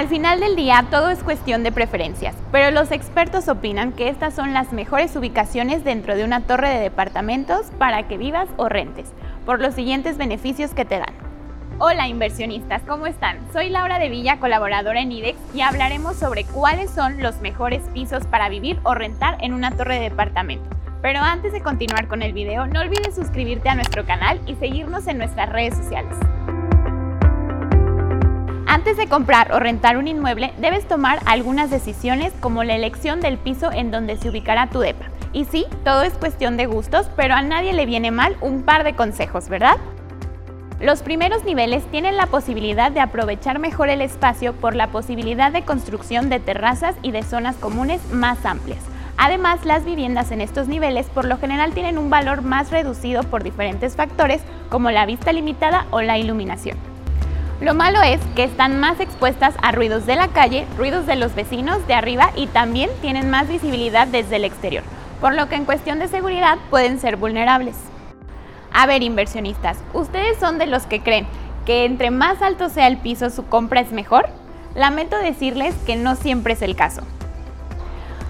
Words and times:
Al 0.00 0.08
final 0.08 0.40
del 0.40 0.56
día 0.56 0.86
todo 0.90 1.10
es 1.10 1.22
cuestión 1.22 1.62
de 1.62 1.72
preferencias, 1.72 2.34
pero 2.50 2.70
los 2.70 2.90
expertos 2.90 3.48
opinan 3.48 3.92
que 3.92 4.08
estas 4.08 4.32
son 4.32 4.54
las 4.54 4.72
mejores 4.72 5.14
ubicaciones 5.14 5.84
dentro 5.84 6.16
de 6.16 6.24
una 6.24 6.40
torre 6.40 6.70
de 6.70 6.80
departamentos 6.80 7.66
para 7.76 8.08
que 8.08 8.16
vivas 8.16 8.48
o 8.56 8.70
rentes, 8.70 9.12
por 9.44 9.60
los 9.60 9.74
siguientes 9.74 10.16
beneficios 10.16 10.72
que 10.72 10.86
te 10.86 11.00
dan. 11.00 11.12
Hola 11.78 12.08
inversionistas, 12.08 12.80
¿cómo 12.88 13.06
están? 13.06 13.40
Soy 13.52 13.68
Laura 13.68 13.98
de 13.98 14.08
Villa, 14.08 14.38
colaboradora 14.40 15.02
en 15.02 15.12
IDEX, 15.12 15.38
y 15.52 15.60
hablaremos 15.60 16.16
sobre 16.16 16.44
cuáles 16.44 16.90
son 16.90 17.22
los 17.22 17.42
mejores 17.42 17.82
pisos 17.92 18.26
para 18.26 18.48
vivir 18.48 18.80
o 18.84 18.94
rentar 18.94 19.36
en 19.42 19.52
una 19.52 19.70
torre 19.70 19.96
de 19.96 20.08
departamento. 20.08 20.64
Pero 21.02 21.20
antes 21.20 21.52
de 21.52 21.60
continuar 21.60 22.08
con 22.08 22.22
el 22.22 22.32
video, 22.32 22.66
no 22.66 22.80
olvides 22.80 23.14
suscribirte 23.14 23.68
a 23.68 23.74
nuestro 23.74 24.06
canal 24.06 24.40
y 24.46 24.54
seguirnos 24.54 25.06
en 25.08 25.18
nuestras 25.18 25.50
redes 25.50 25.76
sociales. 25.76 26.16
Antes 28.72 28.96
de 28.96 29.08
comprar 29.08 29.50
o 29.50 29.58
rentar 29.58 29.96
un 29.96 30.06
inmueble, 30.06 30.52
debes 30.58 30.86
tomar 30.86 31.18
algunas 31.26 31.70
decisiones 31.70 32.32
como 32.38 32.62
la 32.62 32.76
elección 32.76 33.20
del 33.20 33.36
piso 33.36 33.72
en 33.72 33.90
donde 33.90 34.16
se 34.16 34.28
ubicará 34.28 34.68
tu 34.68 34.78
DEPA. 34.78 35.06
Y 35.32 35.44
sí, 35.46 35.66
todo 35.84 36.02
es 36.02 36.12
cuestión 36.12 36.56
de 36.56 36.66
gustos, 36.66 37.10
pero 37.16 37.34
a 37.34 37.42
nadie 37.42 37.72
le 37.72 37.84
viene 37.84 38.12
mal 38.12 38.36
un 38.40 38.62
par 38.62 38.84
de 38.84 38.94
consejos, 38.94 39.48
¿verdad? 39.48 39.76
Los 40.80 41.02
primeros 41.02 41.44
niveles 41.44 41.84
tienen 41.86 42.16
la 42.16 42.26
posibilidad 42.26 42.92
de 42.92 43.00
aprovechar 43.00 43.58
mejor 43.58 43.88
el 43.88 44.02
espacio 44.02 44.52
por 44.52 44.76
la 44.76 44.86
posibilidad 44.86 45.50
de 45.50 45.62
construcción 45.62 46.28
de 46.28 46.38
terrazas 46.38 46.94
y 47.02 47.10
de 47.10 47.24
zonas 47.24 47.56
comunes 47.56 48.00
más 48.12 48.46
amplias. 48.46 48.84
Además, 49.16 49.64
las 49.64 49.84
viviendas 49.84 50.30
en 50.30 50.40
estos 50.40 50.68
niveles 50.68 51.06
por 51.08 51.24
lo 51.24 51.38
general 51.38 51.72
tienen 51.72 51.98
un 51.98 52.08
valor 52.08 52.42
más 52.42 52.70
reducido 52.70 53.24
por 53.24 53.42
diferentes 53.42 53.96
factores 53.96 54.42
como 54.68 54.92
la 54.92 55.06
vista 55.06 55.32
limitada 55.32 55.86
o 55.90 56.02
la 56.02 56.18
iluminación. 56.18 56.89
Lo 57.60 57.74
malo 57.74 58.00
es 58.00 58.20
que 58.34 58.44
están 58.44 58.80
más 58.80 59.00
expuestas 59.00 59.54
a 59.60 59.70
ruidos 59.70 60.06
de 60.06 60.16
la 60.16 60.28
calle, 60.28 60.66
ruidos 60.78 61.04
de 61.04 61.16
los 61.16 61.34
vecinos 61.34 61.86
de 61.86 61.92
arriba 61.92 62.30
y 62.34 62.46
también 62.46 62.88
tienen 63.02 63.28
más 63.28 63.48
visibilidad 63.48 64.06
desde 64.06 64.36
el 64.36 64.46
exterior, 64.46 64.82
por 65.20 65.34
lo 65.34 65.46
que 65.50 65.56
en 65.56 65.66
cuestión 65.66 65.98
de 65.98 66.08
seguridad 66.08 66.56
pueden 66.70 66.98
ser 66.98 67.18
vulnerables. 67.18 67.76
A 68.72 68.86
ver, 68.86 69.02
inversionistas, 69.02 69.76
¿ustedes 69.92 70.38
son 70.38 70.56
de 70.56 70.68
los 70.68 70.86
que 70.86 71.02
creen 71.02 71.26
que 71.66 71.84
entre 71.84 72.10
más 72.10 72.40
alto 72.40 72.70
sea 72.70 72.86
el 72.86 72.96
piso 72.96 73.28
su 73.28 73.44
compra 73.44 73.82
es 73.82 73.92
mejor? 73.92 74.30
Lamento 74.74 75.18
decirles 75.18 75.74
que 75.84 75.96
no 75.96 76.16
siempre 76.16 76.54
es 76.54 76.62
el 76.62 76.76
caso. 76.76 77.02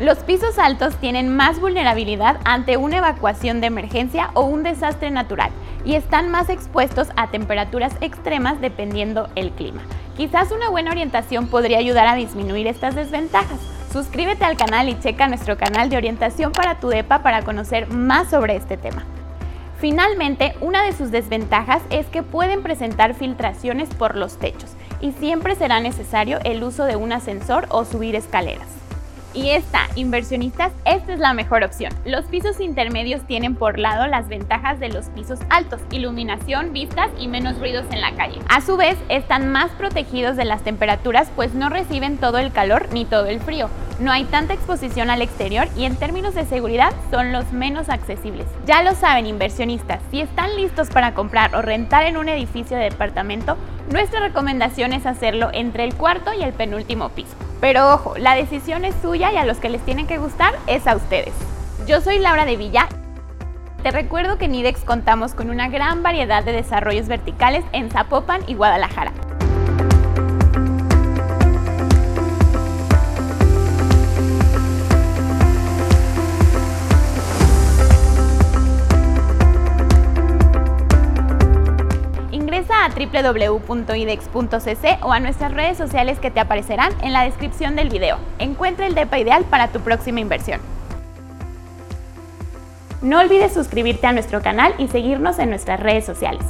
Los 0.00 0.16
pisos 0.20 0.58
altos 0.58 0.96
tienen 0.96 1.36
más 1.36 1.60
vulnerabilidad 1.60 2.38
ante 2.46 2.78
una 2.78 2.96
evacuación 2.96 3.60
de 3.60 3.66
emergencia 3.66 4.30
o 4.32 4.46
un 4.46 4.62
desastre 4.62 5.10
natural 5.10 5.50
y 5.84 5.94
están 5.94 6.30
más 6.30 6.48
expuestos 6.48 7.08
a 7.16 7.30
temperaturas 7.30 7.92
extremas 8.00 8.62
dependiendo 8.62 9.28
el 9.34 9.50
clima. 9.50 9.82
Quizás 10.16 10.52
una 10.52 10.70
buena 10.70 10.90
orientación 10.90 11.48
podría 11.48 11.76
ayudar 11.76 12.06
a 12.06 12.14
disminuir 12.14 12.66
estas 12.66 12.94
desventajas. 12.94 13.60
Suscríbete 13.92 14.42
al 14.42 14.56
canal 14.56 14.88
y 14.88 14.98
checa 14.98 15.28
nuestro 15.28 15.58
canal 15.58 15.90
de 15.90 15.98
orientación 15.98 16.52
para 16.52 16.80
tu 16.80 16.88
DEPA 16.88 17.22
para 17.22 17.42
conocer 17.42 17.92
más 17.92 18.30
sobre 18.30 18.56
este 18.56 18.78
tema. 18.78 19.04
Finalmente, 19.80 20.54
una 20.62 20.82
de 20.82 20.94
sus 20.94 21.10
desventajas 21.10 21.82
es 21.90 22.06
que 22.06 22.22
pueden 22.22 22.62
presentar 22.62 23.12
filtraciones 23.12 23.90
por 23.90 24.16
los 24.16 24.38
techos 24.38 24.72
y 25.02 25.12
siempre 25.12 25.56
será 25.56 25.78
necesario 25.80 26.38
el 26.44 26.64
uso 26.64 26.84
de 26.84 26.96
un 26.96 27.12
ascensor 27.12 27.66
o 27.68 27.84
subir 27.84 28.16
escaleras. 28.16 28.79
Y 29.32 29.50
esta, 29.50 29.86
inversionistas, 29.94 30.72
esta 30.84 31.12
es 31.12 31.20
la 31.20 31.34
mejor 31.34 31.62
opción. 31.62 31.92
Los 32.04 32.24
pisos 32.24 32.58
intermedios 32.60 33.26
tienen 33.26 33.54
por 33.54 33.78
lado 33.78 34.06
las 34.08 34.28
ventajas 34.28 34.80
de 34.80 34.88
los 34.88 35.06
pisos 35.06 35.38
altos, 35.50 35.80
iluminación, 35.92 36.72
vistas 36.72 37.10
y 37.18 37.28
menos 37.28 37.58
ruidos 37.58 37.86
en 37.90 38.00
la 38.00 38.14
calle. 38.16 38.40
A 38.48 38.60
su 38.60 38.76
vez, 38.76 38.96
están 39.08 39.52
más 39.52 39.70
protegidos 39.72 40.36
de 40.36 40.44
las 40.44 40.62
temperaturas 40.62 41.30
pues 41.36 41.54
no 41.54 41.68
reciben 41.68 42.18
todo 42.18 42.38
el 42.38 42.52
calor 42.52 42.88
ni 42.92 43.04
todo 43.04 43.26
el 43.26 43.40
frío. 43.40 43.68
No 44.00 44.10
hay 44.10 44.24
tanta 44.24 44.54
exposición 44.54 45.10
al 45.10 45.20
exterior 45.20 45.68
y 45.76 45.84
en 45.84 45.94
términos 45.94 46.34
de 46.34 46.46
seguridad 46.46 46.94
son 47.10 47.32
los 47.32 47.52
menos 47.52 47.90
accesibles. 47.90 48.46
Ya 48.64 48.82
lo 48.82 48.94
saben 48.94 49.26
inversionistas, 49.26 50.00
si 50.10 50.22
están 50.22 50.56
listos 50.56 50.88
para 50.88 51.12
comprar 51.12 51.54
o 51.54 51.60
rentar 51.60 52.04
en 52.06 52.16
un 52.16 52.30
edificio 52.30 52.78
de 52.78 52.84
departamento, 52.84 53.58
nuestra 53.92 54.20
recomendación 54.20 54.94
es 54.94 55.04
hacerlo 55.04 55.50
entre 55.52 55.84
el 55.84 55.94
cuarto 55.94 56.32
y 56.32 56.42
el 56.42 56.54
penúltimo 56.54 57.10
piso. 57.10 57.36
Pero 57.60 57.92
ojo, 57.92 58.16
la 58.16 58.34
decisión 58.36 58.86
es 58.86 58.94
suya 59.02 59.34
y 59.34 59.36
a 59.36 59.44
los 59.44 59.58
que 59.58 59.68
les 59.68 59.84
tienen 59.84 60.06
que 60.06 60.16
gustar 60.16 60.54
es 60.66 60.86
a 60.86 60.96
ustedes. 60.96 61.34
Yo 61.86 62.00
soy 62.00 62.20
Laura 62.20 62.46
de 62.46 62.56
Villa. 62.56 62.88
Te 63.82 63.90
recuerdo 63.90 64.38
que 64.38 64.46
en 64.46 64.54
IDEX 64.54 64.82
contamos 64.82 65.34
con 65.34 65.50
una 65.50 65.68
gran 65.68 66.02
variedad 66.02 66.42
de 66.42 66.52
desarrollos 66.52 67.06
verticales 67.06 67.66
en 67.72 67.90
Zapopan 67.90 68.40
y 68.46 68.54
Guadalajara. 68.54 69.12
www.idex.cc 83.06 84.98
o 85.02 85.12
a 85.12 85.20
nuestras 85.20 85.52
redes 85.52 85.78
sociales 85.78 86.18
que 86.18 86.30
te 86.30 86.40
aparecerán 86.40 86.92
en 87.02 87.12
la 87.12 87.24
descripción 87.24 87.76
del 87.76 87.88
video. 87.88 88.18
Encuentra 88.38 88.86
el 88.86 88.94
DEPA 88.94 89.18
ideal 89.18 89.44
para 89.44 89.68
tu 89.68 89.80
próxima 89.80 90.20
inversión. 90.20 90.60
No 93.02 93.20
olvides 93.20 93.54
suscribirte 93.54 94.06
a 94.06 94.12
nuestro 94.12 94.42
canal 94.42 94.74
y 94.78 94.88
seguirnos 94.88 95.38
en 95.38 95.50
nuestras 95.50 95.80
redes 95.80 96.04
sociales. 96.04 96.44